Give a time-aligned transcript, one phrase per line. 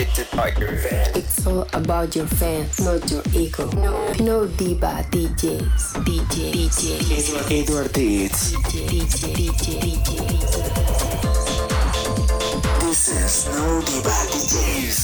[0.00, 3.68] It's all about your fans, not your ego.
[3.72, 7.02] No, no diva DJs, DJ, DJ,
[7.50, 8.52] Edward Deeds.
[8.52, 10.38] DJ, DJ, DJ, DJ.
[12.78, 15.02] This is No Diva DJs.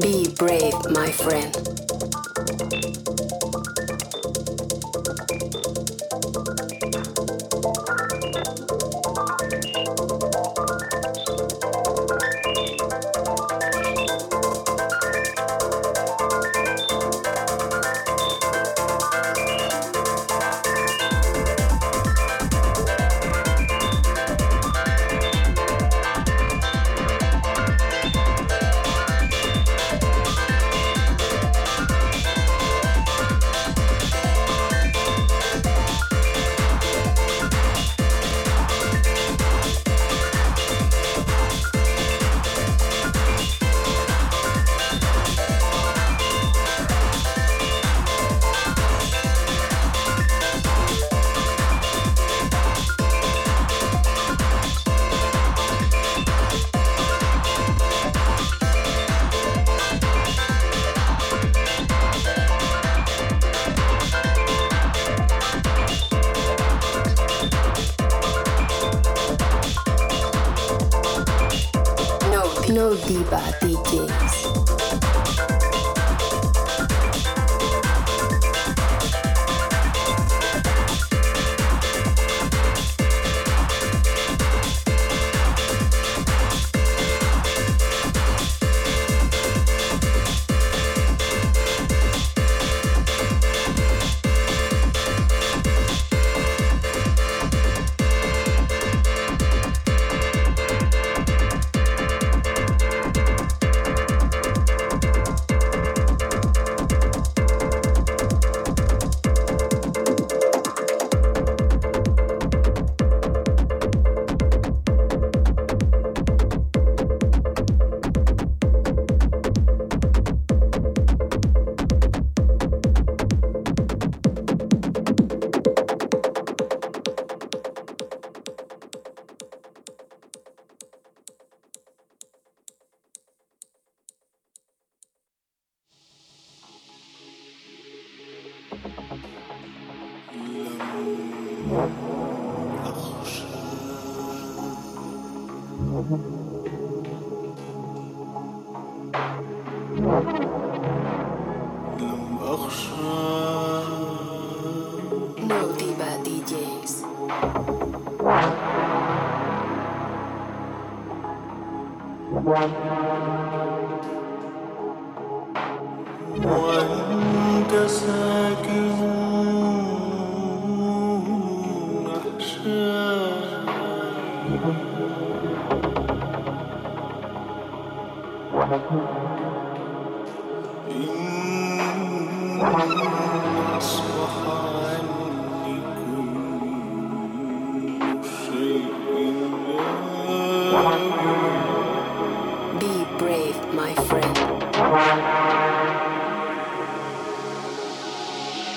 [0.00, 1.77] Be brave, my friend.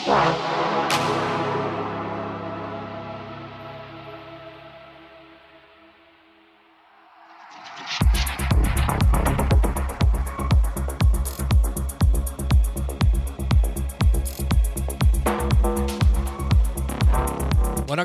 [0.04, 0.36] Bueno,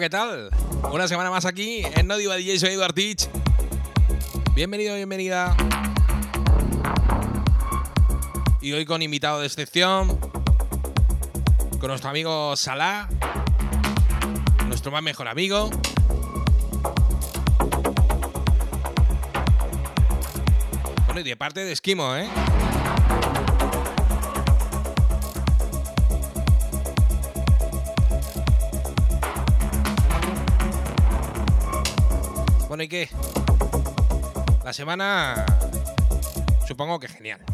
[0.01, 0.51] ¿qué tal?
[0.93, 3.29] Una semana más aquí en No Diva DJ, soy Eduard Teach.
[4.55, 5.57] Bienvenido, bienvenida.
[8.61, 10.19] Y hoy con invitado de excepción,
[11.87, 13.07] con nuestro amigo Salah,
[14.67, 15.71] nuestro más mejor amigo.
[21.07, 22.29] Bueno, y de parte de Esquimo, ¿eh?
[32.67, 33.09] Bueno, ¿y qué?
[34.65, 35.47] La semana
[36.67, 37.45] supongo que genial.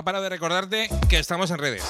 [0.00, 1.84] No paro de recordarte que estamos en redes.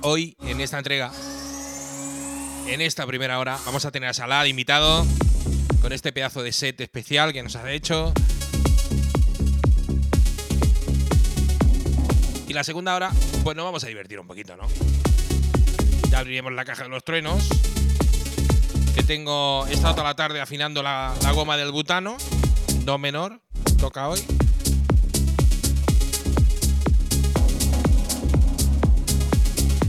[0.00, 1.12] hoy en esta entrega,
[2.66, 5.06] en esta primera hora, vamos a tener a Salah de invitado
[5.82, 8.14] con este pedazo de set especial que nos ha hecho.
[12.48, 13.10] Y la segunda hora,
[13.44, 14.66] pues nos vamos a divertir un poquito, ¿no?
[16.10, 17.46] Ya abriremos la caja de los truenos.
[18.94, 19.66] Que tengo.
[19.66, 22.16] He estado toda la tarde afinando la goma del butano.
[22.84, 23.42] Do menor.
[23.78, 24.24] Toca hoy.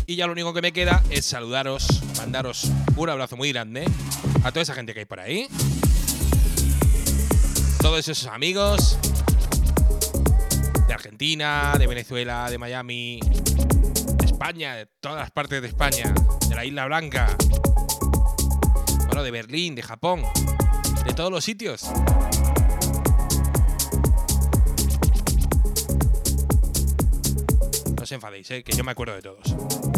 [0.09, 3.83] Y ya lo único que me queda es saludaros, mandaros un abrazo muy grande
[4.41, 5.49] a toda esa gente que hay por ahí.
[7.81, 8.97] Todos esos amigos
[10.87, 16.13] de Argentina, de Venezuela, de Miami, de España, de todas las partes de España,
[16.47, 17.35] de la Isla Blanca,
[19.07, 20.23] bueno, de Berlín, de Japón,
[21.05, 21.83] de todos los sitios.
[27.97, 28.63] No os enfadéis, ¿eh?
[28.63, 29.96] que yo me acuerdo de todos.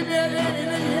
[0.00, 0.98] Yeah.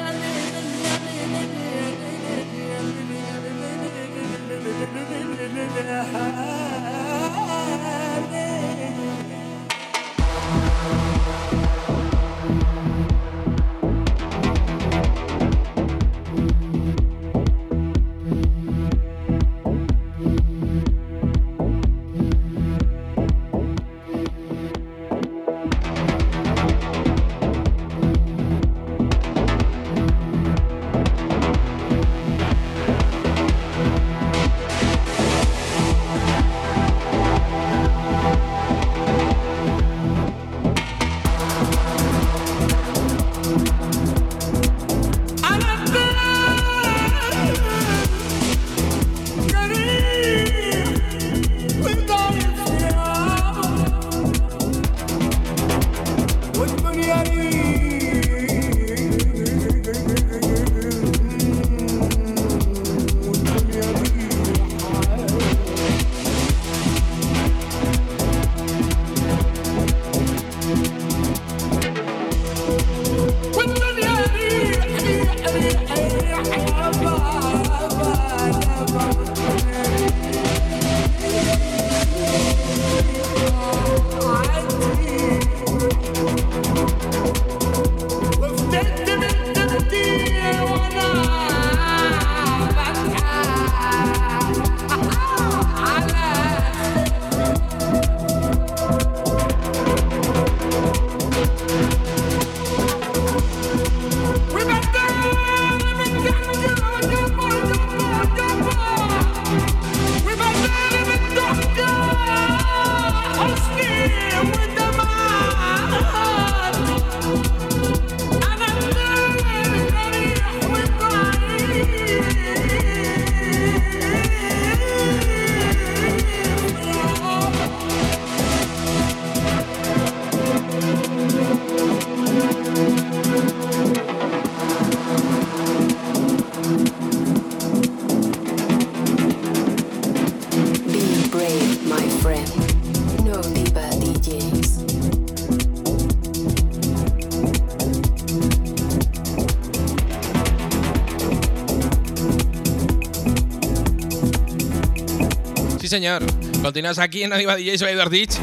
[155.88, 156.22] Señor.
[156.62, 158.36] Continuas aquí en Arriba DJ, soy Edward Ditch.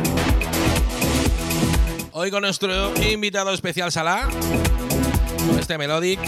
[2.12, 4.27] Hoy con nuestro invitado especial Salah.
[5.47, 6.19] Con este Melodic.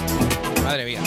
[0.63, 1.01] Madre mía.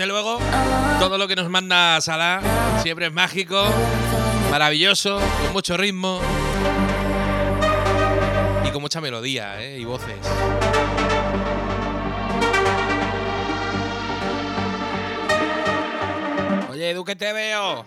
[0.00, 0.38] desde luego,
[0.98, 2.40] todo lo que nos manda Salah
[2.82, 3.62] siempre es mágico,
[4.50, 6.22] maravilloso, con mucho ritmo
[8.66, 9.78] y con mucha melodía ¿eh?
[9.78, 10.16] y voces.
[16.70, 17.84] Oye, Edu, te veo.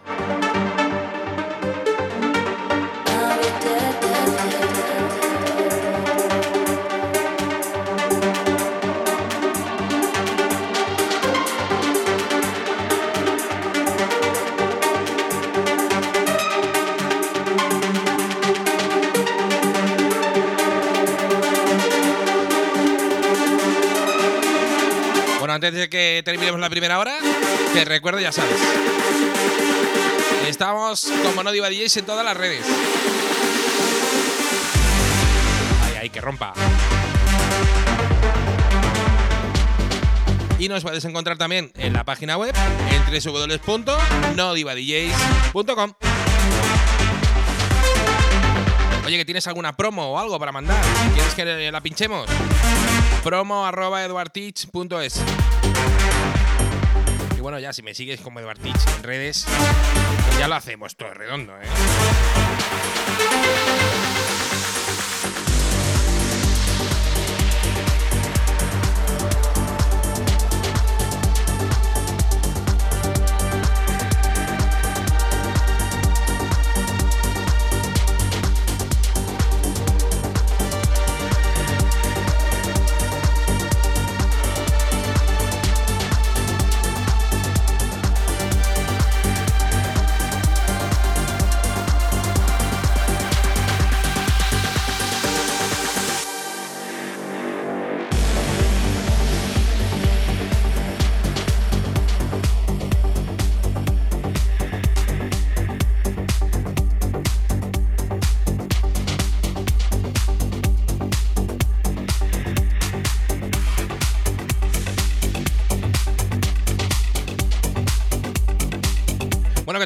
[25.67, 27.17] Antes de que terminemos la primera hora,
[27.73, 28.59] te recuerdo, ya sabes.
[30.45, 32.65] Estamos como no diva DJs en todas las redes.
[35.85, 36.53] Ay, ay, que rompa.
[40.59, 42.53] Y nos puedes encontrar también en la página web
[42.91, 45.93] en www.nodivadjs.com.
[49.05, 50.83] Oye, que tienes alguna promo o algo para mandar.
[51.13, 52.27] ¿Quieres que la pinchemos?
[53.23, 55.21] Promo arroba eduartich.es.
[57.43, 59.45] Bueno, ya si me sigues como Eduartich en redes,
[60.25, 61.65] pues ya lo hacemos todo redondo, ¿eh?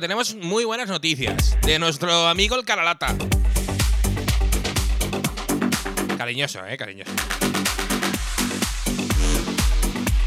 [0.08, 3.14] Tenemos muy buenas noticias de nuestro amigo el Caralata.
[6.18, 7.12] Cariñoso, eh, cariñoso.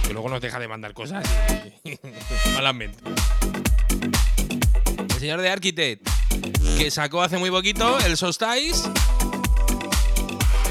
[0.07, 1.25] Que luego nos deja de mandar cosas
[2.53, 2.99] malamente.
[4.99, 6.07] El señor de Architect,
[6.77, 8.87] que sacó hace muy poquito el Solstice.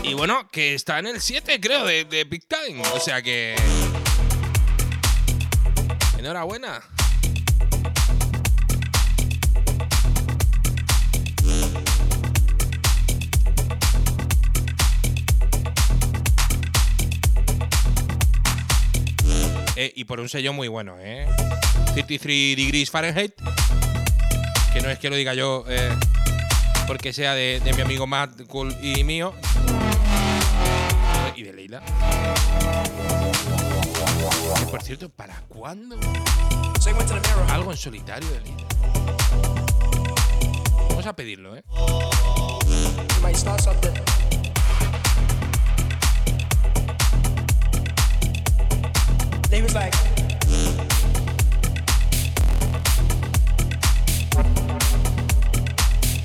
[0.03, 2.83] Y bueno, que está en el 7, creo, de, de Big Time.
[2.93, 3.55] O sea que.
[6.19, 6.83] Enhorabuena.
[19.81, 21.25] Eh, y por un sello muy bueno, ¿eh?
[21.93, 23.31] 53 Degrees Fahrenheit.
[24.73, 25.89] Que no es que lo diga yo eh,
[26.85, 29.33] porque sea de, mi amigo Matt Cool y mío.
[31.33, 31.81] Y de Leila.
[34.69, 35.97] Por cierto, ¿para cuándo?
[37.49, 38.67] Algo en solitario de Leila.
[40.89, 41.63] Vamos a pedirlo, ¿eh?
[49.49, 49.93] David's like,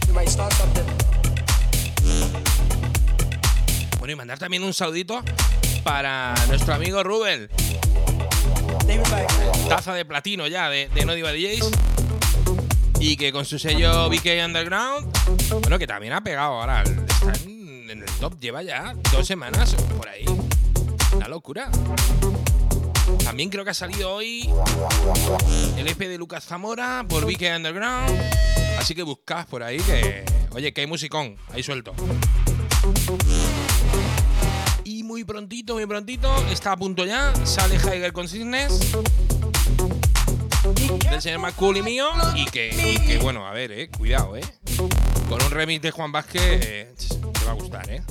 [0.06, 0.84] you might start something.
[3.98, 5.22] Bueno, y mandar también un saludito
[5.82, 7.48] para nuestro amigo Rubel.
[8.86, 9.26] Like,
[9.68, 11.70] Taza de platino ya de, de No Diva DJs.
[13.00, 15.10] Y que con su sello BK Underground,
[15.62, 16.82] bueno, que también ha pegado ahora.
[16.82, 20.26] Está en, en el top, lleva ya dos semanas por ahí.
[21.14, 21.70] Una locura.
[23.22, 24.50] También creo que ha salido hoy
[25.76, 28.18] el EP de Lucas Zamora por BK Underground.
[28.78, 30.24] Así que buscad por ahí que.
[30.50, 31.94] Oye, que hay musicón, ahí suelto.
[34.84, 37.32] Y muy prontito, muy prontito, está a punto ya.
[37.44, 38.92] Sale Higher Consciousness
[41.10, 42.06] del señor McCool y mío.
[42.34, 44.44] Y que, y que, bueno, a ver, eh, cuidado, eh.
[45.28, 46.94] Con un remix de Juan Vázquez, eh,
[47.32, 48.02] te va a gustar, eh.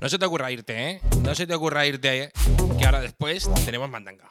[0.00, 1.00] No se te ocurra irte, ¿eh?
[1.22, 2.32] No se te ocurra irte,
[2.78, 4.30] que ahora después tenemos mandanga.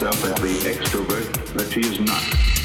[0.00, 2.59] Herself as the extrovert that she is not.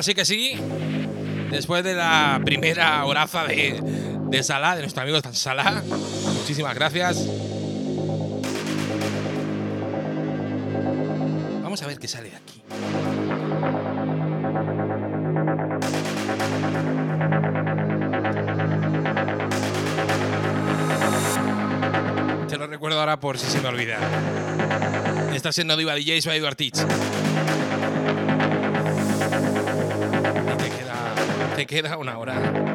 [0.00, 0.58] Ahora sí que sí.
[1.50, 3.78] Después de la primera horaza de,
[4.30, 5.82] de Salah, de nuestro amigo Salah.
[6.38, 7.26] Muchísimas gracias.
[11.62, 12.62] Vamos a ver qué sale de aquí.
[22.48, 23.98] Te lo recuerdo ahora por si se me olvida.
[25.34, 26.56] Estás en No Diva DJs by Eduard
[31.70, 32.69] queda una hora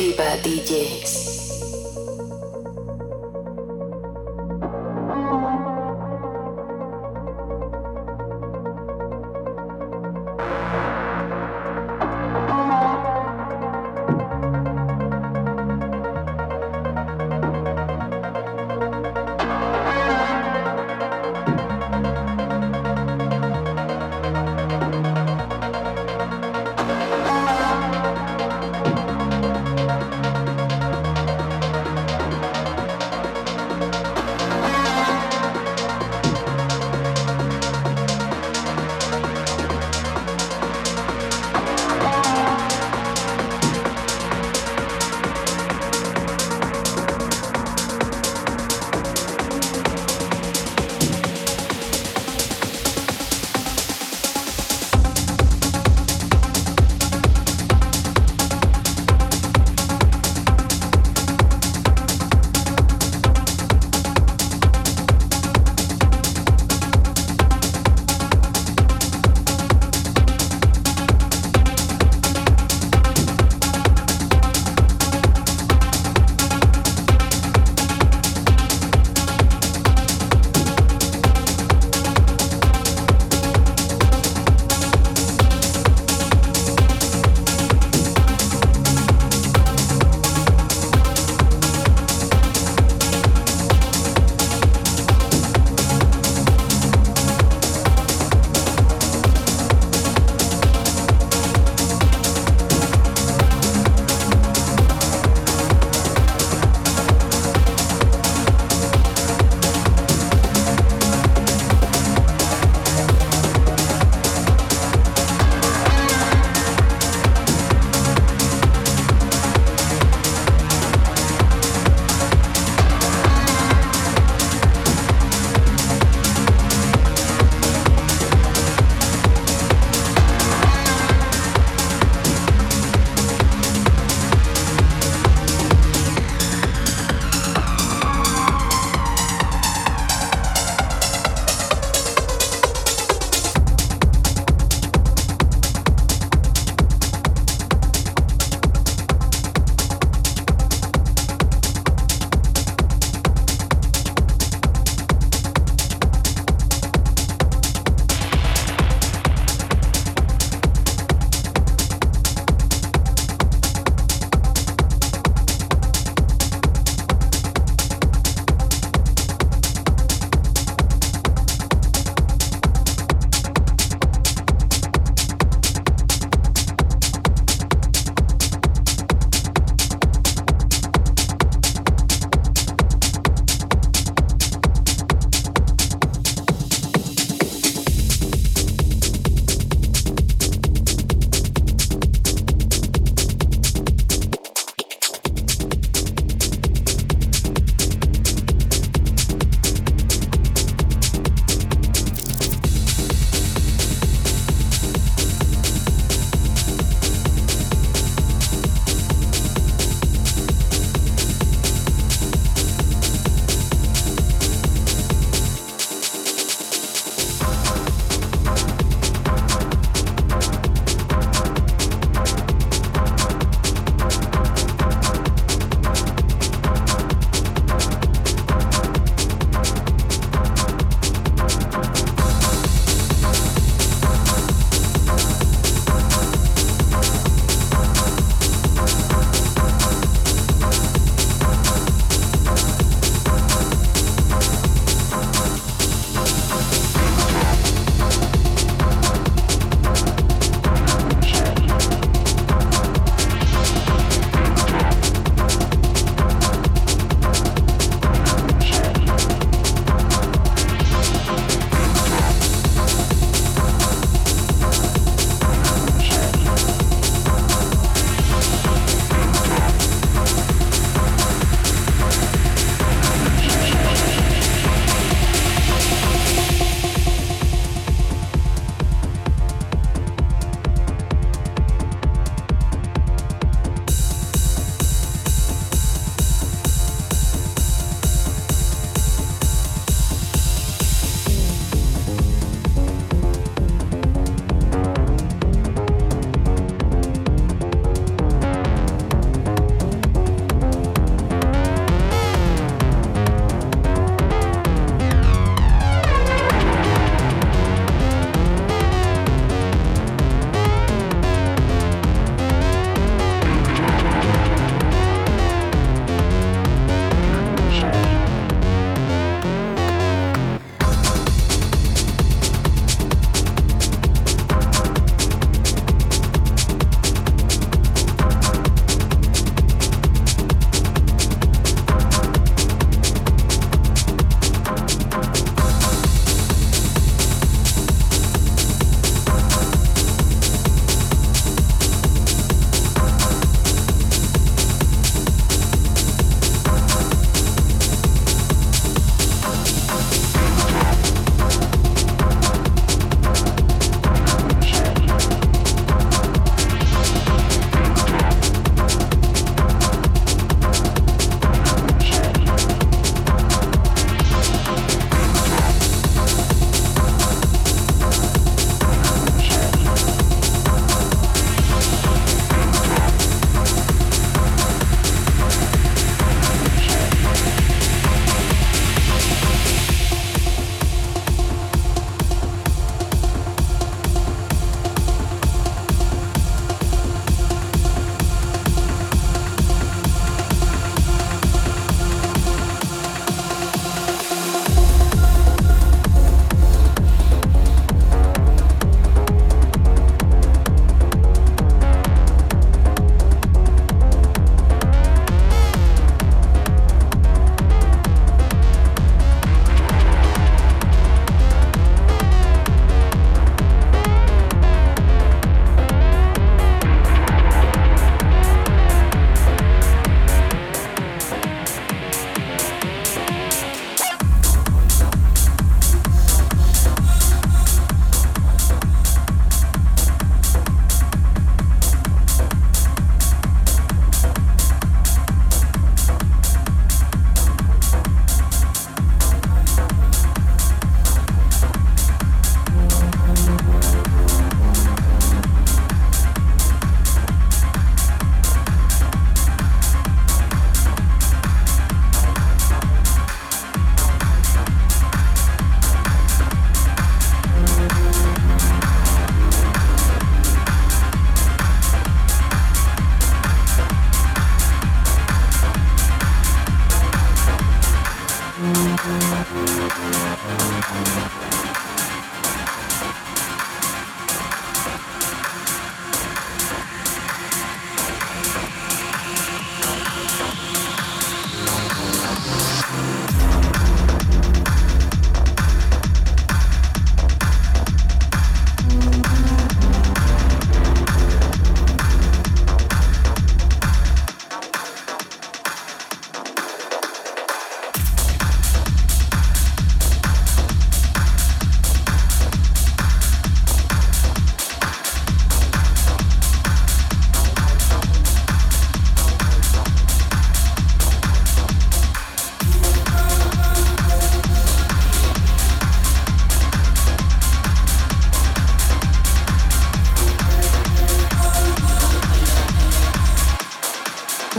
[0.00, 0.49] No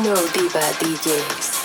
[0.03, 1.60] No Diva DJs.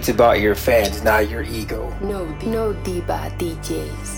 [0.00, 1.94] It's about your fans, not your ego.
[2.00, 4.09] No, no diva DJs.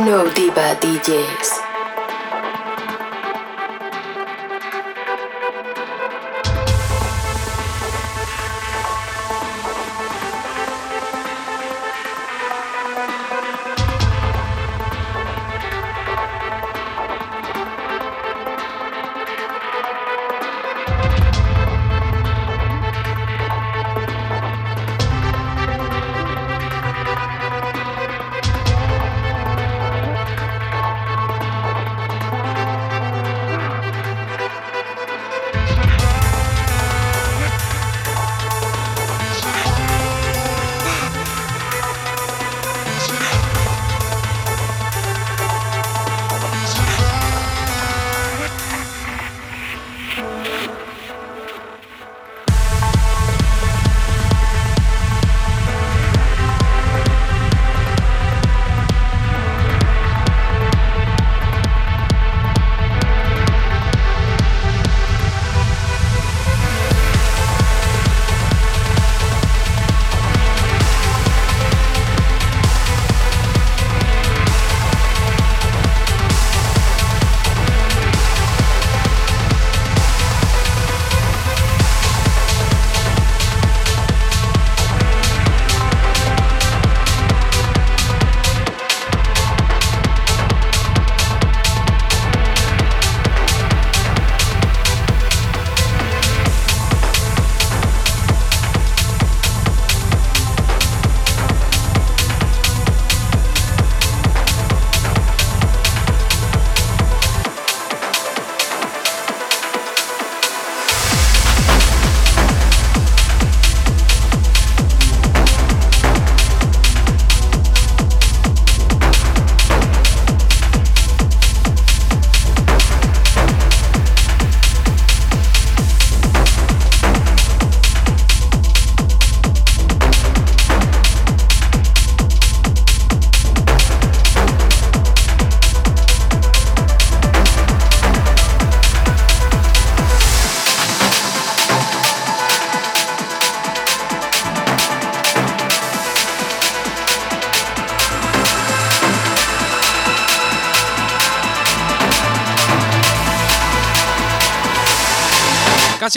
[0.00, 1.73] No Diva DJs.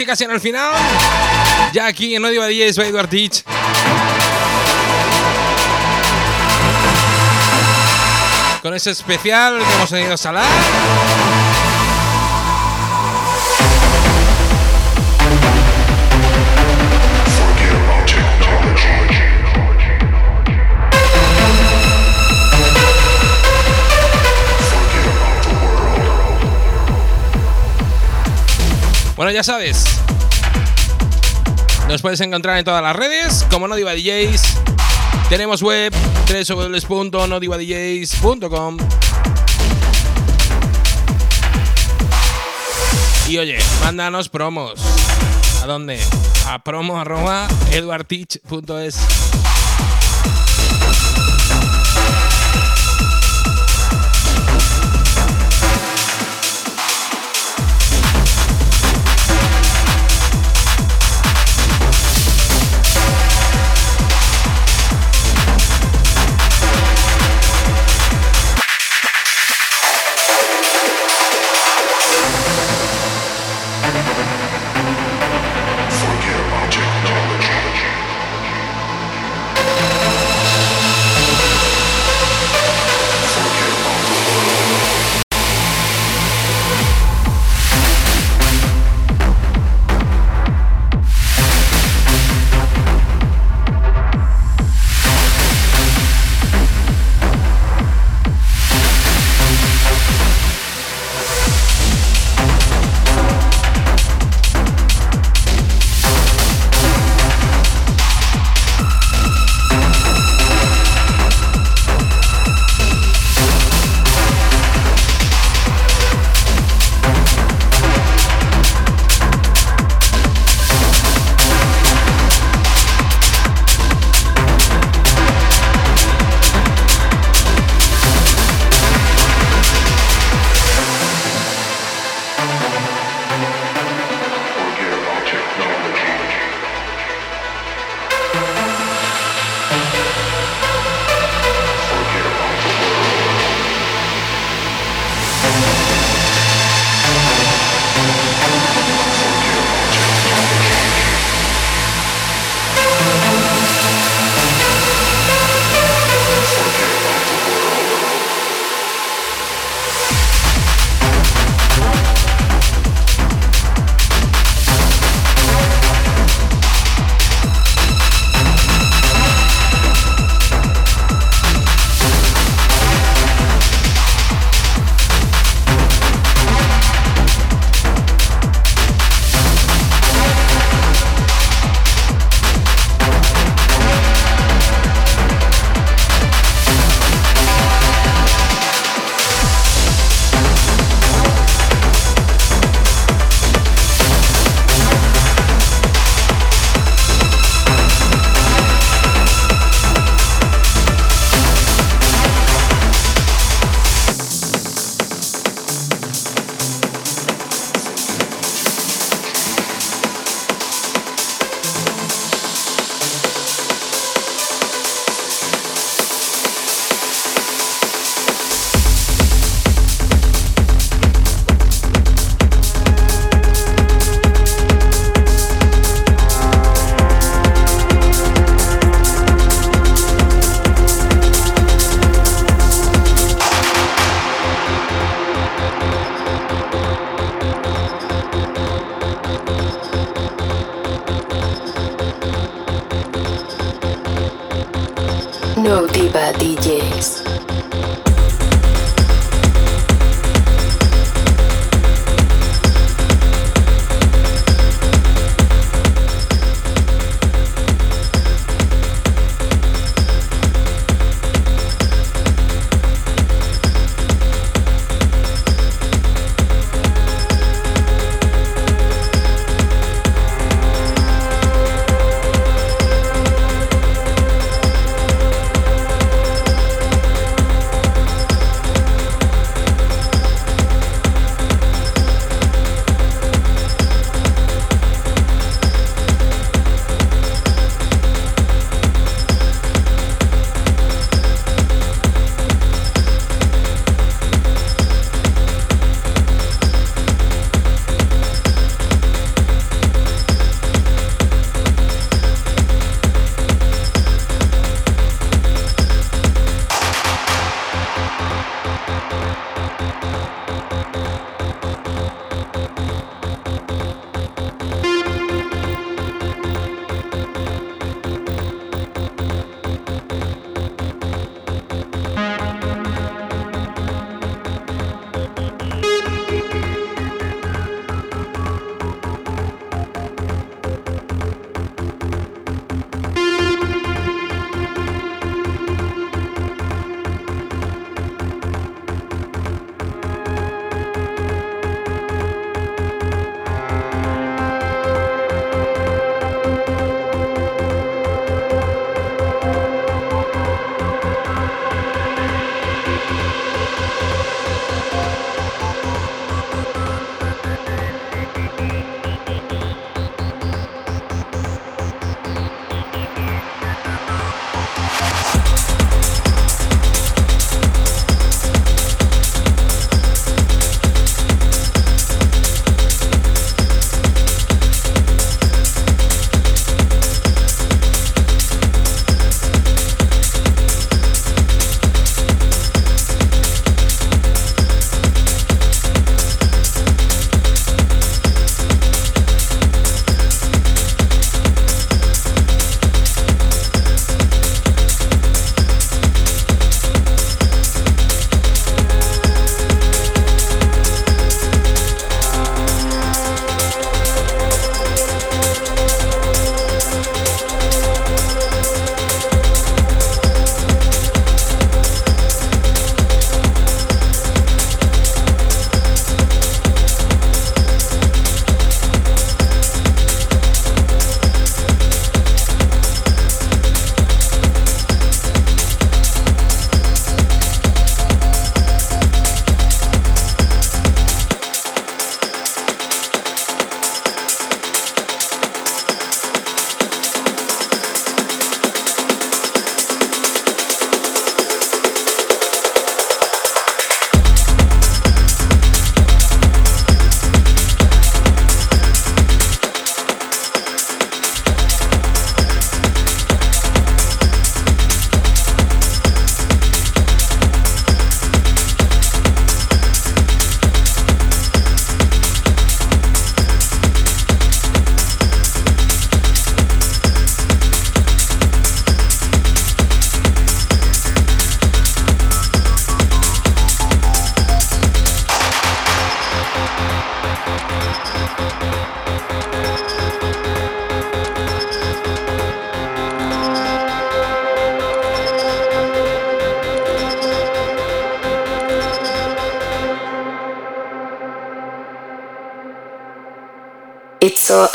[0.08, 0.72] Casi en el final.
[1.74, 3.42] Ya aquí en No Diva DJs by Edward Teach.
[8.62, 10.46] Con ese especial que hemos tenido salar.
[29.16, 29.97] Bueno, ya sabes.
[31.88, 34.42] Nos puedes encontrar en todas las redes, como No Diva DJs.
[35.30, 35.90] Tenemos web
[36.28, 38.76] www.nodivadjs.com.
[43.28, 44.78] Y oye, mándanos promos.
[45.62, 45.98] ¿A dónde?
[46.46, 47.02] A promo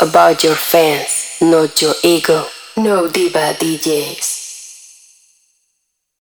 [0.02, 2.46] about your fans, not your ego.
[2.76, 4.33] No diva DJs.